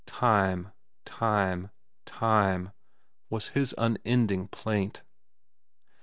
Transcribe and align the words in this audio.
Time! 0.07 0.71
was 3.29 3.47
his 3.49 3.75
unending 3.77 4.47
plaint. 4.47 5.03